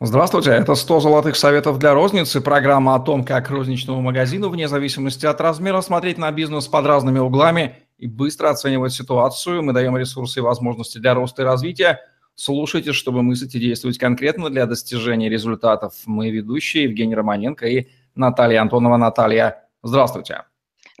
[0.00, 5.24] Здравствуйте, это 100 золотых советов для розницы, программа о том, как розничному магазину, вне зависимости
[5.24, 9.62] от размера, смотреть на бизнес под разными углами и быстро оценивать ситуацию.
[9.62, 12.00] Мы даем ресурсы и возможности для роста и развития.
[12.34, 15.94] Слушайте, чтобы мыслить и действовать конкретно для достижения результатов.
[16.06, 17.86] Мы ведущие Евгений Романенко и
[18.16, 18.96] Наталья Антонова.
[18.96, 20.42] Наталья, здравствуйте.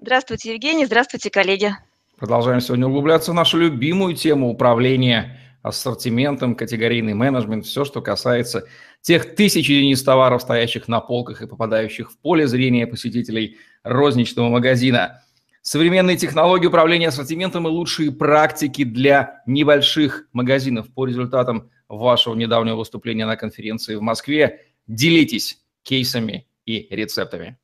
[0.00, 0.86] Здравствуйте, Евгений.
[0.86, 1.74] Здравствуйте, коллеги.
[2.16, 8.68] Продолжаем сегодня углубляться в нашу любимую тему управления ассортиментом, категорийный менеджмент, все, что касается
[9.00, 15.22] тех тысяч единиц товаров, стоящих на полках и попадающих в поле зрения посетителей розничного магазина.
[15.62, 23.24] Современные технологии управления ассортиментом и лучшие практики для небольших магазинов по результатам вашего недавнего выступления
[23.24, 24.66] на конференции в Москве.
[24.86, 27.58] Делитесь кейсами и рецептами.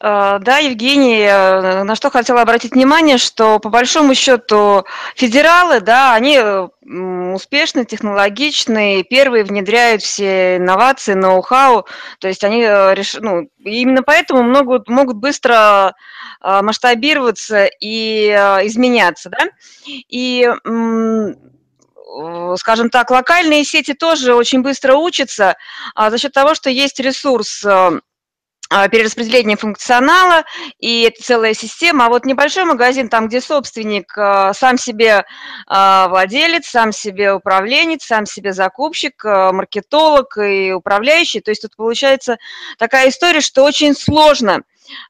[0.00, 4.84] Э, да, Евгений, э, на что хотела обратить внимание, что по большому счету
[5.14, 6.40] федералы, да, они
[7.34, 11.86] успешны, технологичны, первые внедряют все инновации, ноу-хау,
[12.18, 13.14] то есть они э, реш...
[13.20, 15.94] ну, именно поэтому могут, могут быстро
[16.40, 18.28] масштабироваться и
[18.64, 19.50] изменяться, да,
[19.88, 20.48] и
[22.56, 25.56] скажем так, локальные сети тоже очень быстро учатся
[25.94, 28.00] а за счет того, что есть ресурс а,
[28.70, 30.44] перераспределение функционала,
[30.78, 32.06] и это целая система.
[32.06, 35.24] А вот небольшой магазин, там, где собственник а, сам себе
[35.66, 42.38] а, владелец, сам себе управленец, сам себе закупщик, маркетолог и управляющий, то есть тут получается
[42.78, 44.62] такая история, что очень сложно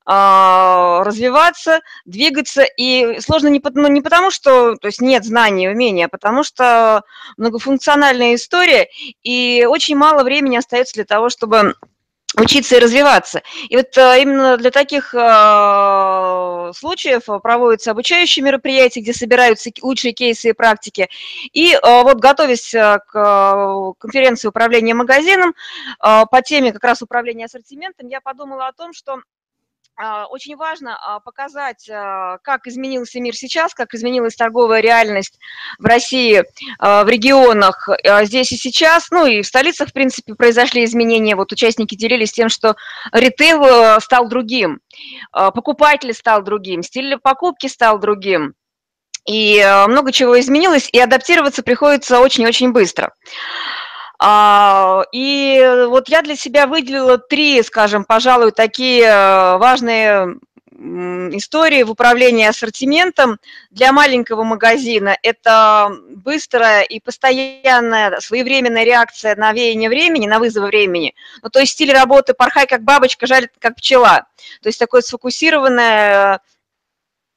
[0.05, 2.65] развиваться, двигаться.
[2.65, 6.45] И сложно не, ну, не потому, что то есть нет знаний и умения, а потому
[6.45, 7.03] что
[7.39, 8.89] многофункциональная история,
[9.23, 11.75] и очень мало времени остается для того, чтобы
[12.39, 13.43] учиться и развиваться.
[13.69, 20.51] И вот э, именно для таких э, случаев проводятся обучающие мероприятия, где собираются лучшие кейсы
[20.51, 21.09] и практики.
[21.53, 25.55] И э, вот готовясь к конференции управления магазином
[25.99, 29.21] по теме как раз управления ассортиментом, я подумала о том, что
[30.31, 35.39] очень важно а, показать, а, как изменился мир сейчас, как изменилась торговая реальность
[35.79, 36.43] в России,
[36.79, 37.89] в регионах
[38.23, 39.11] здесь и сейчас.
[39.11, 41.37] Ну и в столицах, в принципе, произошли изменения.
[41.37, 42.77] Вот участники делились тем, что
[43.13, 44.81] ритейл стал другим,
[45.33, 48.55] покупатель стал другим, стиль покупки стал другим.
[49.27, 53.07] И много чего изменилось, и адаптироваться приходится очень-очень быстро.
[53.07, 53.15] А,
[54.23, 60.37] и вот я для себя выделила три, скажем, пожалуй, такие э, важные
[61.37, 63.39] истории в управлении ассортиментом
[63.71, 65.17] для маленького магазина.
[65.23, 71.15] Это быстрая и постоянная своевременная реакция на веяние времени, на вызовы времени.
[71.43, 74.27] Ну, то есть стиль работы «порхай как бабочка, жалит как пчела».
[74.63, 76.41] То есть такое сфокусированное а,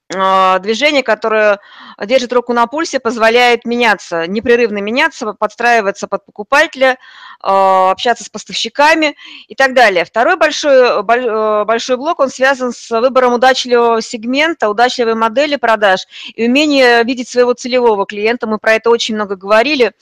[0.09, 1.59] движение, которое
[1.99, 6.97] держит руку на пульсе, позволяет меняться, непрерывно меняться, подстраиваться под покупателя,
[7.39, 9.15] а, общаться с поставщиками
[9.47, 10.05] и так далее.
[10.05, 16.01] Второй большой, э, большой блок, он связан с выбором удачливого сегмента, удачливой модели продаж
[16.35, 18.47] и умение видеть своего целевого клиента.
[18.47, 19.93] Мы про это очень много говорили.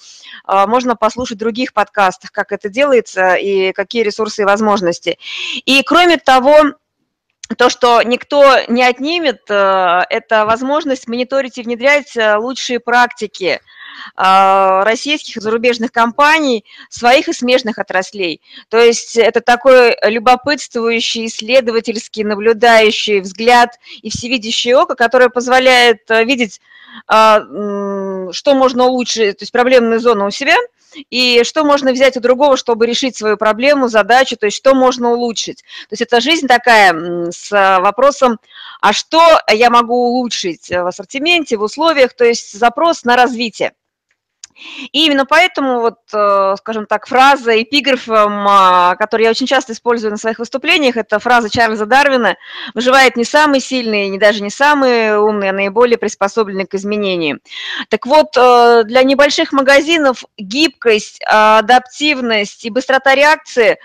[0.45, 5.17] А, можно послушать в других подкастах, как это делается и какие ресурсы и возможности.
[5.65, 6.73] И кроме того,
[7.57, 13.61] то, что никто не отнимет, э, это возможность мониторить и внедрять э, лучшие практики
[14.15, 18.41] российских и зарубежных компаний, своих и смежных отраслей.
[18.69, 26.61] То есть это такой любопытствующий, исследовательский, наблюдающий взгляд и всевидящее око, которое позволяет видеть,
[27.07, 30.55] что можно улучшить, то есть проблемные зоны у себя–
[31.09, 35.11] и что можно взять у другого, чтобы решить свою проблему, задачу, то есть что можно
[35.11, 35.63] улучшить.
[35.89, 38.39] То есть это жизнь такая с вопросом,
[38.81, 43.73] а что я могу улучшить в ассортименте, в условиях, то есть запрос на развитие.
[44.91, 50.11] И именно поэтому, вот, э, скажем так, фраза эпиграфом, а, которую я очень часто использую
[50.11, 52.35] на своих выступлениях, это фраза Чарльза Дарвина
[52.73, 57.39] «Выживает не самый сильный, не даже не самый умный, а наиболее приспособленный к изменениям».
[57.89, 63.77] Так вот, э, для небольших магазинов гибкость, адаптивность и быстрота реакции,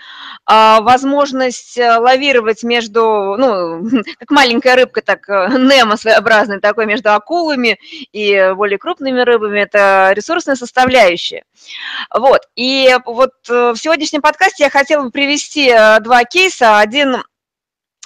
[0.45, 3.89] а, возможность э, лавировать между, ну,
[4.19, 7.79] как маленькая рыбка, так Немо своеобразный такой, между акулами
[8.11, 11.43] и более крупными рыбами, это ресурсная составляющая.
[12.13, 12.41] Вот.
[12.55, 16.79] И вот э, в сегодняшнем подкасте я хотела бы привести э, два кейса.
[16.79, 17.23] Один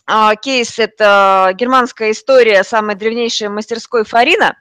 [0.05, 4.55] а, кейс– это германская история самой древнейшей мастерской Фарина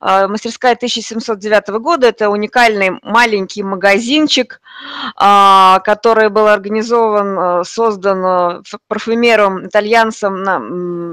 [0.00, 4.60] мастерская 1709 года– это уникальный маленький магазинчик,
[5.16, 10.42] а, который был организован, создан парфюмером, итальянцем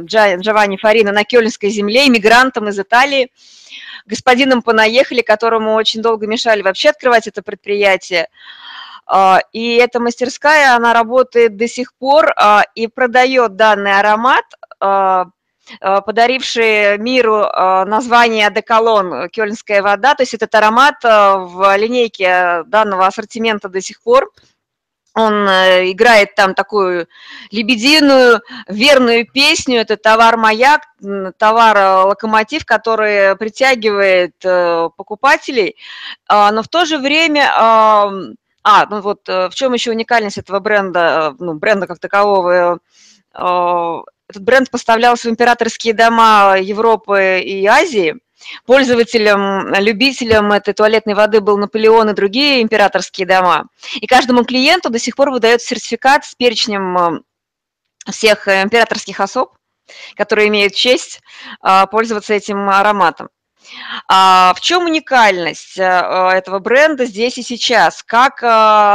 [0.06, 3.32] Джованни Фарино на Кёльнской земле, иммигрантом из Италии
[4.06, 8.30] господином понаехали, которому очень долго мешали вообще открывать это предприятие.
[9.54, 12.34] И эта мастерская, она работает до сих пор
[12.76, 14.46] и продает данный аромат
[15.80, 17.42] подаривший миру
[17.86, 20.16] название «Деколон» «Кёльнская вода».
[20.16, 24.30] То есть этот аромат в линейке данного ассортимента до сих пор–
[25.18, 27.08] он э, играет там такую
[27.50, 29.82] лебединую, верную песню.
[29.82, 30.82] Это товар-маяк,
[31.38, 35.76] товар-локомотив, который притягивает э, покупателей.
[36.28, 37.52] А, но в то же время...
[37.56, 42.80] А, ну вот э, в чем еще уникальность этого бренда, ну, бренда как такового?
[44.30, 48.16] Этот бренд поставлялся в императорские дома Европы и Азии–
[48.66, 53.68] Пользователем, любителем этой туалетной воды был Наполеон и другие императорские дома.
[53.96, 59.56] И каждому клиенту до сих пор выдается сертификат с перечнем э, всех императорских особ,
[60.16, 61.22] которые имеют честь
[61.64, 63.30] э, пользоваться этим ароматом.
[64.08, 68.04] А в чем уникальность э, этого бренда здесь и сейчас?
[68.04, 68.48] Как э,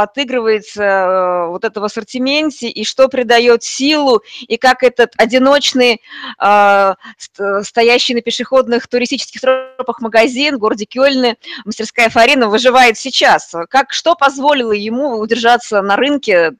[0.03, 6.01] отыгрывается э, вот это в ассортименте и что придает силу, и как этот одиночный,
[6.37, 13.53] стоящий на пешеходных туристических тропах магазин в городе Кёльне, мастерская Фарина, выживает сейчас?
[13.69, 16.53] Как, что позволило ему удержаться на рынке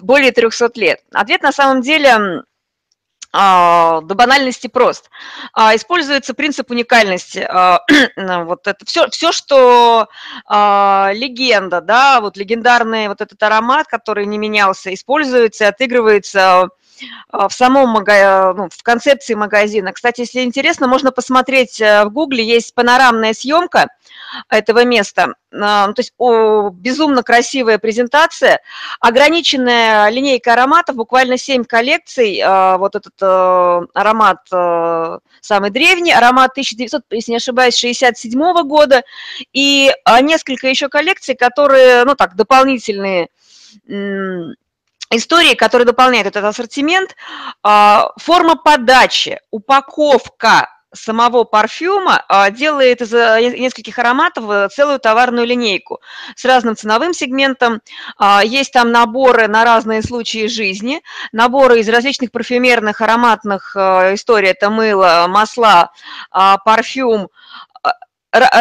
[0.00, 1.00] более 300 лет?
[1.12, 2.44] Ответ на самом деле а,
[3.34, 5.10] до банальности прост.
[5.52, 7.40] А, используется принцип уникальности.
[7.40, 7.80] А,
[8.44, 10.08] вот это все, все, что
[10.48, 16.68] легенда, да, вот легендарный вот этот аромат, который не менялся, используется отыгрывается
[17.32, 19.92] в самом ну, в концепции магазина.
[19.92, 23.88] Кстати, если интересно, можно посмотреть э, в Гугле, есть панорамная съемка
[24.48, 25.34] этого места.
[25.52, 28.60] А, ну, то есть о, безумно красивая презентация,
[29.00, 32.40] ограниченная линейка ароматов, буквально 7 коллекций.
[32.44, 39.02] А, вот этот э, аромат э, самый древний, аромат 1900, если не ошибаюсь, 67 года,
[39.52, 43.28] и а, несколько еще коллекций, которые, ну так, дополнительные
[45.10, 47.14] истории, которые дополняют этот ассортимент.
[47.62, 56.00] Форма подачи, упаковка, самого парфюма а, делает из нескольких ароматов э, целую товарную линейку
[56.36, 57.80] с разным ценовым сегментом.
[58.16, 61.02] А, есть там наборы на разные случаи жизни,
[61.32, 64.50] наборы из различных парфюмерных ароматных э, историй.
[64.50, 65.90] Это мыло, масла,
[66.30, 67.28] а, парфюм,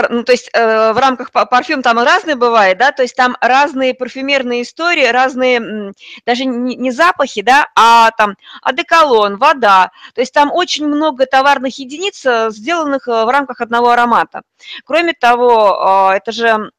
[0.09, 3.93] ну, то есть э, в рамках парфюм там разные бывает, да, то есть там разные
[3.93, 5.93] парфюмерные истории, разные,
[6.25, 12.25] даже не запахи, да, а там одеколон, вода, то есть там очень много товарных единиц,
[12.25, 14.41] э, сделанных э, в рамках одного аромата.
[14.85, 16.71] Кроме того, это же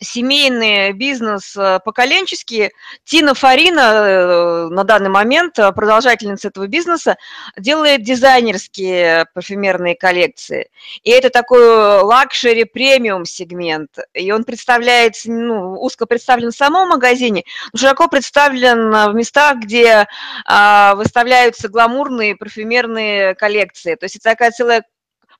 [0.00, 2.70] семейный бизнес э, поколенческий.
[3.04, 7.16] Тина Фарина э, на данный момент, э, продолжательница этого бизнеса,
[7.56, 10.70] делает дизайнерские парфюмерные коллекции.
[11.02, 13.98] И это такой luxury премиум сегмент.
[14.14, 20.06] И он представляется, ну, узко представлен в самом магазине, но широко представлен в местах, где
[20.46, 23.94] а, выставляются гламурные парфюмерные коллекции.
[23.94, 24.84] То есть это такая целая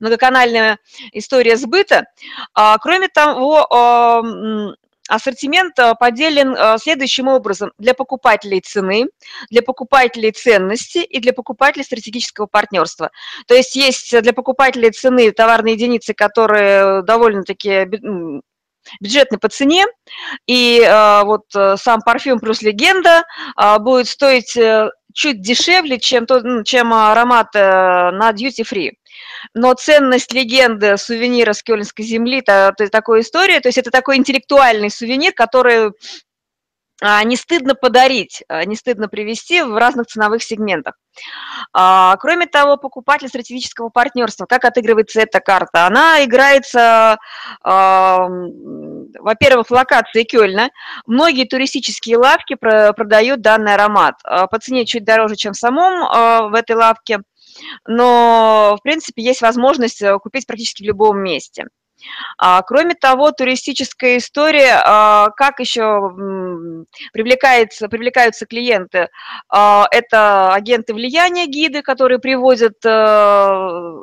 [0.00, 0.79] многоканальная
[1.12, 2.05] история сбыта.
[2.55, 3.67] А, кроме того,
[5.11, 7.73] ассортимент а, поделен а, следующим образом.
[7.79, 9.08] Для покупателей цены,
[9.50, 13.11] для покупателей ценности и для покупателей стратегического партнерства.
[13.47, 17.88] То есть есть для покупателей цены товарные единицы, которые довольно-таки
[19.00, 19.85] бюджетный по цене,
[20.47, 21.44] и э, вот
[21.76, 23.25] сам парфюм плюс легенда
[23.61, 28.92] э, будет стоить э, чуть дешевле, чем, то, чем аромат э, на duty free
[29.54, 34.16] но ценность легенды сувенира с Кёльнской земли, это, это такая история, то есть это такой
[34.16, 35.92] интеллектуальный сувенир, который
[37.02, 40.94] а, не стыдно подарить, а, не стыдно привести в разных ценовых сегментах.
[41.73, 45.87] А, кроме того, покупатель стратегического партнерства, как отыгрывается эта карта?
[45.87, 47.18] Она играется,
[47.62, 50.70] во-первых, в локации Кёльна.
[51.06, 56.76] Многие туристические лавки продают данный аромат по цене чуть дороже, чем в самом в этой
[56.76, 57.20] лавке
[57.87, 61.67] но, в принципе, есть возможность э, купить практически в любом месте.
[62.38, 66.11] А, кроме того, туристическая история, а, как еще
[67.12, 69.09] привлекается, привлекаются клиенты,
[69.49, 74.02] а, это агенты влияния, гиды, которые привозят э,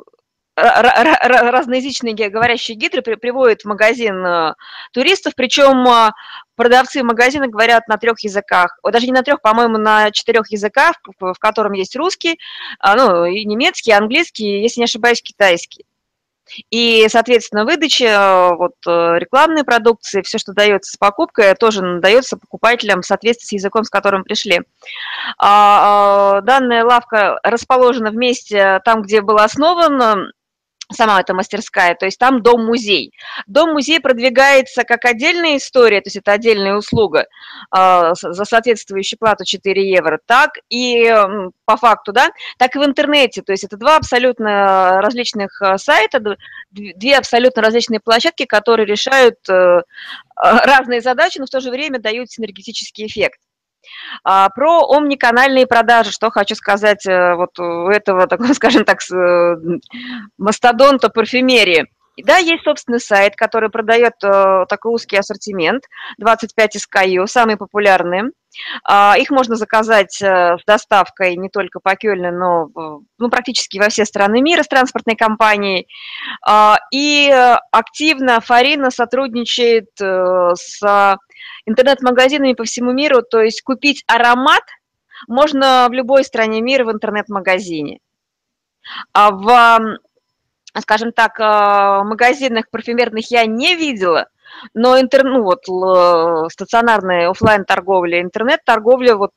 [0.58, 4.54] разноязычные говорящие гидры приводят в магазин э,
[4.92, 6.10] туристов, причем э,
[6.56, 11.34] продавцы магазина говорят на трех языках, даже не на трех, по-моему, на четырех языках, в
[11.38, 12.38] котором есть русский,
[12.80, 15.84] а, ну, и немецкий, и английский, если не ошибаюсь, китайский.
[16.70, 23.02] И, соответственно, выдача вот, э, рекламной продукции, все, что дается с покупкой, тоже дается покупателям
[23.02, 24.62] в соответствии с языком, с которым пришли.
[25.38, 30.32] А, данная лавка расположена в месте, там, где была основана
[30.92, 33.12] сама эта мастерская, то есть там дом-музей.
[33.46, 37.26] Дом-музей продвигается как отдельная история, то есть это отдельная услуга
[37.76, 42.84] э, за соответствующую плату 4 евро, так и э, по факту, да, так и в
[42.84, 46.36] интернете, то есть это два абсолютно различных э, сайта,
[46.70, 49.82] две абсолютно различные площадки, которые решают э,
[50.36, 53.40] разные задачи, но в то же время дают синергетический эффект.
[54.24, 59.56] А, про омниканальные продажи, что хочу сказать э, вот у этого, такого, скажем так, э,
[60.36, 61.86] мастодонта парфюмерии.
[62.24, 65.84] Да, есть собственный сайт, который продает э, такой узкий ассортимент,
[66.18, 68.30] 25 SKU, самые популярные.
[68.90, 73.78] Э, их можно заказать э, с доставкой не только по Кёльну, но э, ну, практически
[73.78, 75.86] во все страны мира с транспортной компанией.
[76.48, 77.30] Э, и
[77.70, 81.16] активно Фарина сотрудничает э, с
[81.66, 84.62] интернет-магазинами по всему миру, то есть купить аромат
[85.26, 87.98] можно в любой стране мира в интернет-магазине.
[89.12, 89.98] А в,
[90.80, 94.28] скажем так, э, магазинах парфюмерных я не видела,
[94.74, 95.64] но интер, ну, вот,
[96.52, 99.32] стационарная офлайн торговля интернет-торговля вот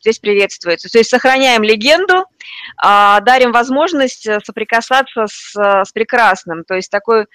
[0.00, 0.88] здесь приветствуется.
[0.88, 2.24] То есть сохраняем легенду,
[2.78, 7.26] а, дарим возможность соприкасаться с, с прекрасным, то есть такой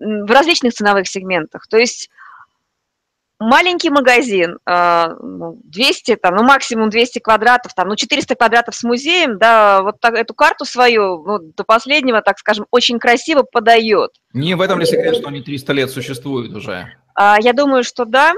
[0.00, 1.66] в различных ценовых сегментах.
[1.68, 2.10] То есть
[3.42, 9.38] маленький магазин, 200, а, там, ну, максимум 200 квадратов, там, ну, 400 квадратов с музеем,
[9.38, 14.10] да, вот так, эту карту свою ну, до последнего, так скажем, очень красиво подает.
[14.32, 16.92] Не в этом ли секрет, что они 300 лет существуют уже?
[17.14, 18.32] А, я думаю, что да.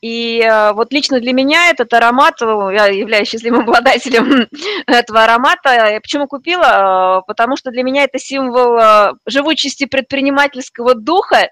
[0.00, 4.48] И э, вот лично для меня этот аромат, я являюсь счастливым обладателем
[4.86, 5.90] этого аромата.
[5.92, 7.20] Я почему купила?
[7.20, 11.48] Э, потому что для меня это символ э, живучести предпринимательского духа,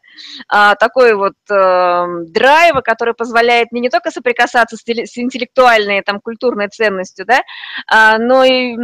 [0.48, 7.26] а, такой вот драйва, который позволяет мне не только соприкасаться с интеллектуальной, там, культурной ценностью,
[7.26, 7.42] да,
[7.86, 8.76] а, но и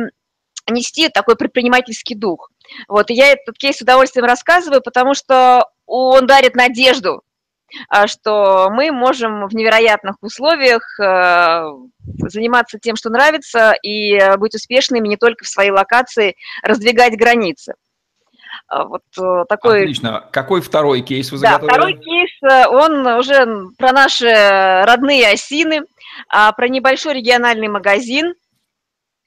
[0.69, 2.51] нести такой предпринимательский дух.
[2.89, 7.23] Вот, и я этот кейс с удовольствием рассказываю, потому что он дарит надежду
[8.07, 11.65] что мы можем в невероятных условиях э,
[12.29, 17.75] заниматься тем, что нравится, и быть успешными не только в своей локации, раздвигать границы.
[18.69, 19.83] А, вот э, такой...
[19.83, 20.29] Отлично.
[20.33, 21.67] Какой второй кейс вы заготовили?
[21.67, 23.47] Да, второй кейс, э, он уже
[23.79, 25.83] про наши родные осины,
[26.29, 28.35] а, про небольшой региональный магазин,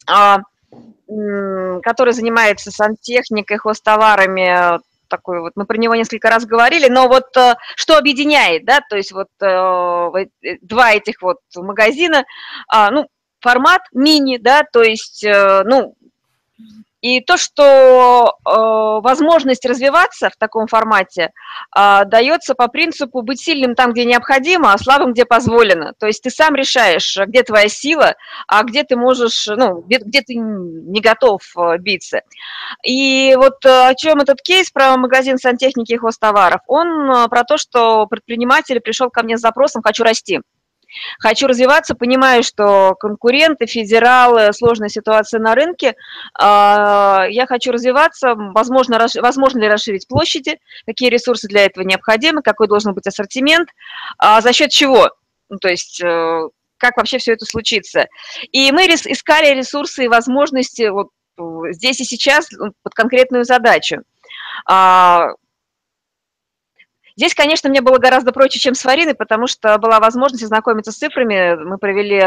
[0.06, 7.56] который занимается сантехникой, хостоварами, такой вот, мы про него несколько раз говорили, но вот э,
[7.76, 12.26] что объединяет, да, то есть вот э, э, два этих вот магазина,
[12.68, 13.08] а, ну,
[13.40, 15.96] формат мини, да, то есть, ну,
[17.02, 21.32] и то, что э, возможность развиваться в таком формате
[21.76, 25.94] э, дается по принципу быть сильным там, где необходимо, а слабым, где позволено.
[26.00, 28.16] То есть ты сам решаешь, где твоя сила,
[28.48, 32.22] а где ты можешь, ну, где, где ты не готов э, биться.
[32.84, 36.62] И вот э, о чем этот кейс про магазин сантехники и хостоваров?
[36.68, 40.42] Он э, про то, что предприниматель пришел ко мне с запросом «хочу расти».
[41.20, 45.96] Хочу развиваться, понимаю, что конкуренты, федералы, сложная ситуация на рынке.
[46.40, 52.68] А, я хочу развиваться, возможно, возможно ли расширить площади, какие ресурсы для этого необходимы, какой
[52.68, 53.70] должен быть ассортимент,
[54.18, 55.12] а за счет чего.
[55.50, 58.08] Ну, то есть э, как вообще все это случится.
[58.52, 61.10] И мы искали ресурсы и возможности вот
[61.72, 62.50] здесь и сейчас
[62.84, 64.02] под конкретную задачу.
[67.18, 70.98] Здесь, конечно, мне было гораздо проще, чем с Фариной, потому что была возможность ознакомиться с
[70.98, 71.56] цифрами.
[71.56, 72.20] Мы провели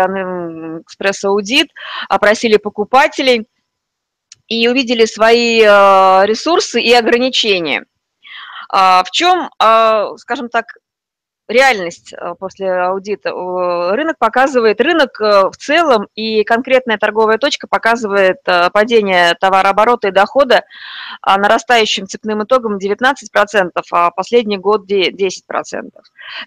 [0.82, 1.68] экспресс-аудит,
[2.08, 3.46] опросили покупателей
[4.48, 5.66] и увидели свои э,
[6.26, 7.84] ресурсы и ограничения.
[8.68, 10.66] А, в чем, а, скажем так,
[11.50, 13.30] реальность э, после аудита.
[13.30, 20.12] Рынок показывает, рынок э, в целом и конкретная торговая точка показывает э, падение товарооборота и
[20.12, 20.62] дохода
[21.22, 25.90] а нарастающим цепным итогом 19%, а последний год 10%.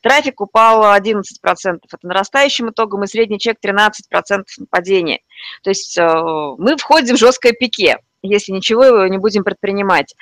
[0.02, 5.20] Трафик упал 11%, это нарастающим итогом, и средний чек 13% падения.
[5.64, 10.16] То есть мы входим в жесткое пике если ничего не будем предпринимать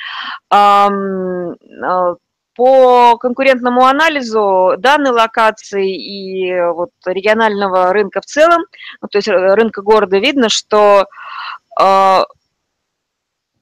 [2.55, 8.63] по конкурентному анализу данной локации и вот регионального рынка в целом,
[9.01, 11.05] ну, то есть рынка города, видно, что
[11.79, 12.19] э,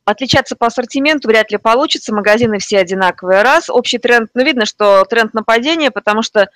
[0.05, 3.43] отличаться по ассортименту вряд ли получится, магазины все одинаковые.
[3.43, 6.50] Раз, общий тренд, ну, видно, что тренд на падение, потому что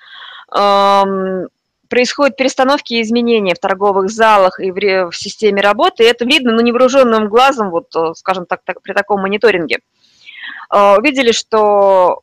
[0.56, 1.04] э,
[1.88, 6.52] происходят перестановки и изменения в торговых залах и в, в системе работы, и это видно,
[6.52, 9.78] ну, невооруженным глазом, вот, скажем так, так при таком мониторинге.
[9.78, 10.03] Э,
[10.74, 12.22] увидели, что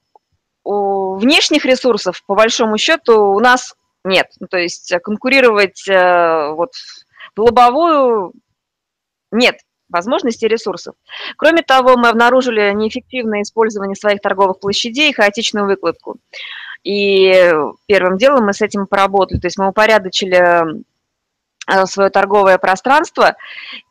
[0.64, 4.26] внешних ресурсов, по большому счету, у нас нет.
[4.40, 6.72] Ну, то есть конкурировать э, вот
[7.36, 8.32] в лобовую
[9.30, 9.60] нет.
[9.88, 10.94] возможностей и ресурсов.
[11.36, 16.16] Кроме того, мы обнаружили неэффективное использование своих торговых площадей и хаотичную выкладку.
[16.82, 17.52] И
[17.86, 20.62] первым делом мы с этим поработали, то есть мы упорядочили Э,
[21.86, 23.36] свое торговое пространство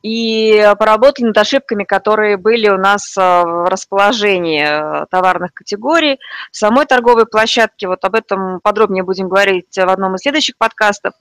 [0.01, 6.19] и поработали над ошибками, которые были у нас э, в расположении э, товарных категорий,
[6.51, 7.87] в самой торговой площадке.
[7.87, 11.13] Вот об этом подробнее будем говорить в одном из следующих подкастов.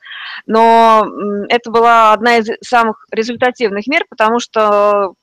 [0.47, 1.07] Но
[1.49, 5.15] это была одна из самых результативных мер, потому что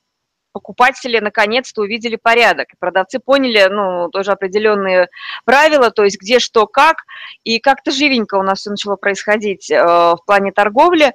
[0.56, 2.68] покупатели наконец-то увидели порядок.
[2.78, 5.08] продавцы поняли, ну, тоже определенные
[5.44, 6.96] правила, то есть где, что, как.
[7.44, 11.12] И как-то живенько у нас все начало происходить э, в плане торговли.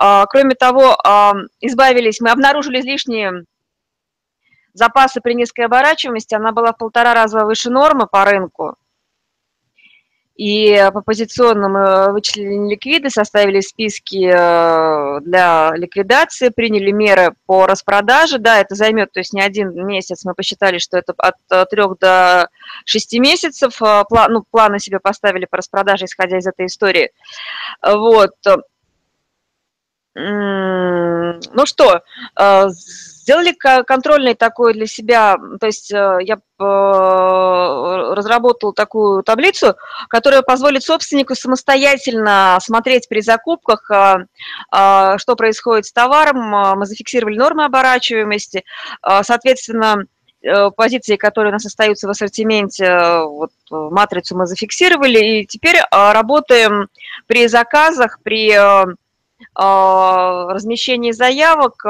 [0.00, 3.44] Э, кроме того, э, избавились, мы обнаружили излишние
[4.72, 6.36] запасы при низкой оборачиваемости.
[6.36, 8.76] Она была в полтора раза выше нормы по рынку.
[10.36, 18.38] И по позиционным мы вычислили ликвиды, составили списки э, для ликвидации, приняли меры по распродаже.
[18.38, 21.98] Да, это займет, то есть не один месяц, мы посчитали, что это от э, трех
[21.98, 22.50] до
[22.84, 23.80] шести месяцев.
[23.80, 27.10] Э, план, ну, планы себе поставили по распродаже, исходя из этой истории.
[27.82, 28.34] Вот.
[30.18, 32.00] Ну что,
[33.26, 33.52] Сделали
[33.82, 36.62] контрольный такой для себя, то есть э, я э,
[38.14, 39.74] разработал такую таблицу,
[40.08, 44.26] которая позволит собственнику самостоятельно смотреть при закупках, э,
[45.18, 46.78] что происходит с товаром.
[46.78, 48.62] Мы зафиксировали нормы оборачиваемости,
[49.02, 50.04] соответственно,
[50.76, 56.86] позиции, которые у нас остаются в ассортименте, вот, матрицу мы зафиксировали, и теперь работаем
[57.26, 58.56] при заказах, при
[59.56, 61.84] размещении заявок,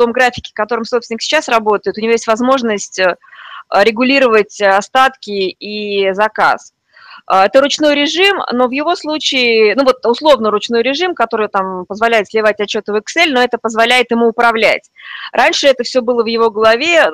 [0.00, 3.16] том графике, в котором собственник сейчас работает, у него есть возможность э,
[3.70, 6.72] регулировать остатки и заказ.
[7.30, 11.84] Э, это ручной режим, но в его случае, ну вот условно ручной режим, который там
[11.84, 14.90] позволяет сливать отчеты в Excel, но это позволяет ему управлять.
[15.32, 17.10] Раньше это все было в его голове,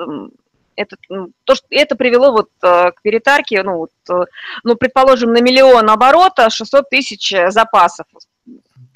[0.77, 0.95] это,
[1.43, 4.27] то, что, это привело вот э, к перетарке, ну, вот,
[4.63, 8.05] ну, предположим, на миллион оборота 600 тысяч запасов.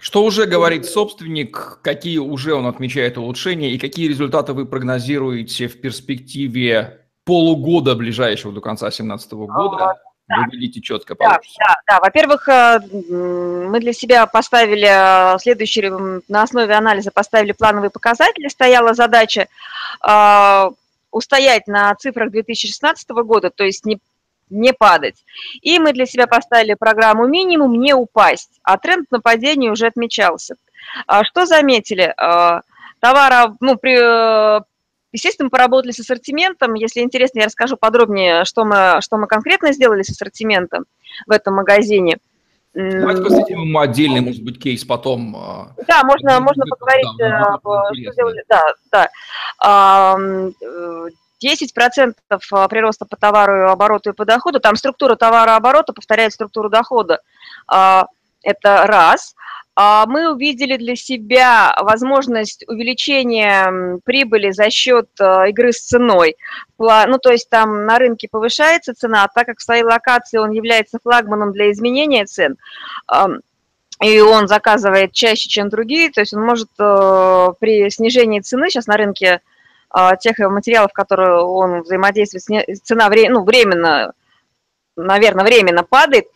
[0.01, 5.79] Что уже говорит собственник, какие уже он отмечает улучшения и какие результаты вы прогнозируете в
[5.79, 10.00] перспективе полугода ближайшего до конца 2017 года?
[10.27, 10.37] Да.
[10.37, 11.59] Вы видите четко получится.
[11.59, 12.00] Да, да, да.
[12.00, 15.87] Во-первых, э, мы для себя поставили э, следующий,
[16.27, 19.50] на основе анализа поставили плановые показатели, стояла задача
[20.07, 20.72] э,
[21.11, 24.00] устоять на цифрах 2016 года, то есть не
[24.51, 25.24] не падать.
[25.61, 30.55] И мы для себя поставили программу минимум не упасть, а тренд на падение уже отмечался.
[31.07, 32.14] А что заметили?
[32.18, 32.61] А,
[33.00, 33.94] товара, ну, при,
[35.11, 36.74] естественно, мы поработали с ассортиментом.
[36.74, 40.85] Если интересно, я расскажу подробнее, что мы, что мы конкретно сделали с ассортиментом
[41.25, 42.18] в этом магазине.
[42.74, 45.35] Давайте посвятим отдельный, может быть, кейс потом.
[45.35, 48.44] А, да, можно, можно поговорить, да, что сделали.
[48.48, 49.09] Да, да.
[51.44, 57.20] 10% а, прироста по товару, обороту и по доходу, там структура товарооборота повторяет структуру дохода.
[57.68, 58.06] А,
[58.44, 59.36] это раз.
[59.75, 66.36] А, мы увидели для себя возможность увеличения прибыли за счет игры с ценой.
[66.77, 70.51] Ну, то есть там на рынке повышается цена, а так как в своей локации он
[70.51, 72.58] является флагманом для изменения цен,
[74.04, 78.98] и он заказывает чаще, чем другие, то есть он может при снижении цены, сейчас на
[78.98, 79.42] рынке
[80.20, 84.14] тех материалов, которые он взаимодействует, цена ну, временно,
[84.96, 86.27] наверное, временно падает,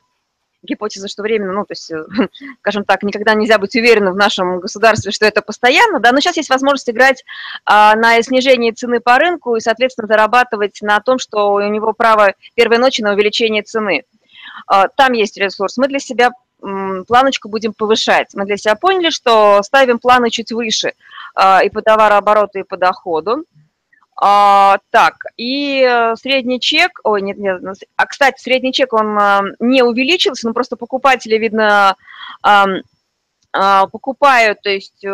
[0.66, 1.92] гипотеза, что временно, ну, то есть,
[2.60, 6.38] скажем так, никогда нельзя быть уверенным в нашем государстве, что это постоянно, да, но сейчас
[6.38, 7.24] есть возможность играть
[7.66, 12.34] а, на снижении цены по рынку и, соответственно, зарабатывать на том, что у него право
[12.56, 14.04] первой ночи на увеличение цены.
[14.68, 15.78] А, там есть ресурс.
[15.78, 16.32] Мы для себя
[17.08, 18.34] планочку будем повышать.
[18.34, 20.94] Мы для себя поняли, что ставим планы чуть выше а,
[21.38, 23.44] и по товарообороту, и по доходу.
[24.18, 27.62] А, так, и э, средний чек, ой, нет, нет,
[27.98, 31.98] а, кстати, средний чек, он а, не увеличился, но просто покупатели, видно,
[32.42, 32.66] а,
[33.52, 35.10] а, покупают, то есть, э,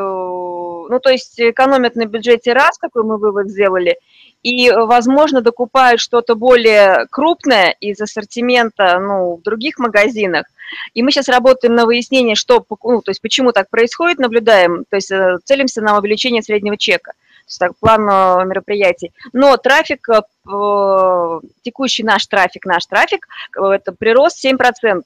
[0.92, 3.98] ну, то есть экономят на бюджете раз, какой мы вывод сделали,
[4.44, 10.46] и, возможно, докупают что-то более крупное из ассортимента, ну, в других магазинах,
[10.94, 14.96] и мы сейчас работаем на выяснение, что, ну, то есть почему так происходит, наблюдаем, то
[14.96, 17.14] есть э, целимся на увеличение среднего чека.
[17.60, 19.12] Так, план э, мероприятий.
[19.34, 20.22] Но трафик, э,
[21.64, 23.28] текущий наш трафик, наш трафик,
[23.58, 25.02] это прирост 7%.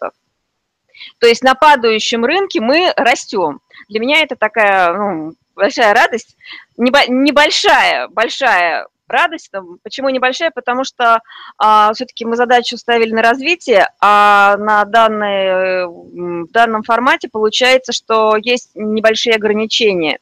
[1.20, 3.60] То есть на падающем рынке мы растем.
[3.90, 6.36] Для меня это такая ну, большая радость,
[6.78, 9.52] небольшая, большая радость.
[9.84, 10.52] Почему небольшая?
[10.52, 11.22] Потому что
[11.58, 18.36] а, все-таки мы задачу ставили на развитие, а на данной, в данном формате получается, что
[18.38, 20.20] есть небольшие ограничения.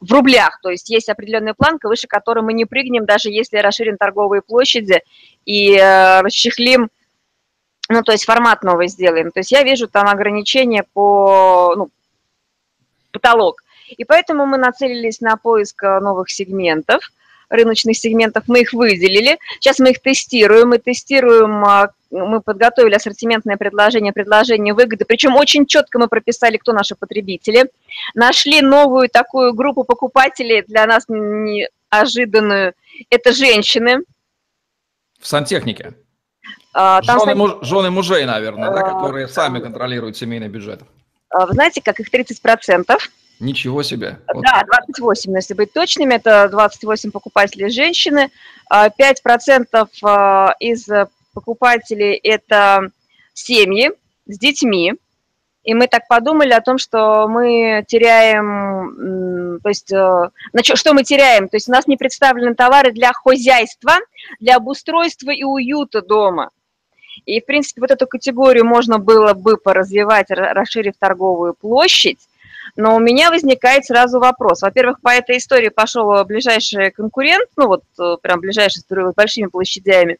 [0.00, 3.96] в рублях, то есть есть определенная планка, выше которой мы не прыгнем, даже если расширим
[3.96, 5.02] торговые площади
[5.44, 6.88] и э, расчехлим,
[7.88, 9.32] ну, то есть формат новый сделаем.
[9.32, 11.88] То есть я вижу там ограничения по, ну,
[13.10, 13.62] потолок.
[13.96, 17.10] И поэтому мы нацелились на поиск э, новых сегментов,
[17.48, 19.38] рыночных сегментов, мы их выделили.
[19.60, 25.66] Сейчас мы их тестируем, мы тестируем, э, мы подготовили ассортиментное предложение, предложение выгоды, причем очень
[25.66, 27.70] четко мы прописали, кто наши потребители.
[28.14, 32.74] Нашли новую такую группу покупателей, для нас неожиданную,
[33.10, 33.98] это женщины.
[35.20, 35.94] В сантехнике?
[36.72, 40.82] А, там жены, муж, жены мужей, наверное, да, которые сами контролируют семейный бюджет.
[41.30, 42.96] А, вы знаете, как их 30%.
[43.40, 44.18] Ничего себе.
[44.32, 44.42] Вот.
[44.42, 48.30] Да, 28, если быть точными, это 28 покупателей женщины,
[48.70, 50.88] 5% а, из
[51.32, 52.90] покупателей– это
[53.32, 53.90] семьи
[54.26, 54.94] с детьми,
[55.64, 60.30] и мы так подумали о том, что мы теряем, то есть, э,
[60.62, 61.48] что мы теряем?
[61.48, 63.92] То есть у нас не представлены товары для хозяйства,
[64.40, 66.50] для обустройства и уюта дома.
[67.26, 72.27] И, в принципе, вот эту категорию можно было бы поразвивать, расширив торговую площадь,
[72.76, 74.62] но у меня возникает сразу вопрос.
[74.62, 80.18] Во-первых, по этой истории пошел ближайший конкурент, ну вот э, прям ближайший с большими площадями.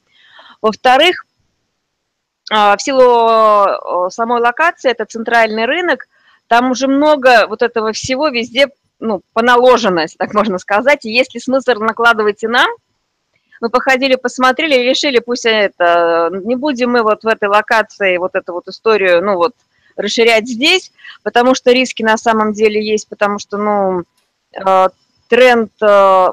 [0.61, 1.25] Во-вторых,
[2.51, 6.09] а, в силу самой локации, это центральный рынок,
[6.47, 8.69] там уже много вот этого всего везде
[9.01, 11.05] ну, поналоженность, так можно сказать.
[11.05, 12.69] И есть ли смысл накладывать и нам,
[13.61, 18.35] мы походили, посмотрели и решили, пусть это, не будем мы вот в этой локации вот
[18.35, 19.55] эту вот историю, ну вот,
[19.99, 24.05] расширять здесь, потому что риски на самом деле есть, потому что, ну,
[24.55, 24.89] э,
[25.29, 26.29] тренд э,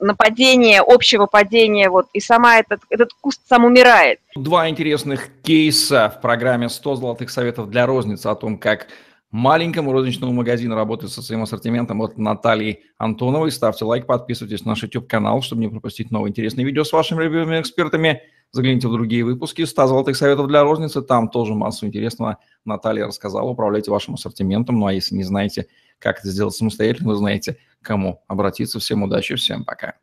[0.00, 4.20] нападения, общего падения, вот, и сама этот, этот куст сам умирает.
[4.34, 8.88] Два интересных кейса в программе «100 золотых советов для розницы» о том, как
[9.34, 13.50] маленькому розничному магазину работать со своим ассортиментом от Натальи Антоновой.
[13.50, 17.60] Ставьте лайк, подписывайтесь на наш YouTube-канал, чтобы не пропустить новые интересные видео с вашими любимыми
[17.60, 18.22] экспертами.
[18.52, 21.02] Загляните в другие выпуски 100 золотых советов для розницы.
[21.02, 23.50] Там тоже массу интересного Наталья рассказала.
[23.50, 24.78] Управляйте вашим ассортиментом.
[24.78, 25.66] Ну а если не знаете,
[25.98, 28.78] как это сделать самостоятельно, вы знаете, кому обратиться.
[28.78, 29.94] Всем удачи, всем пока.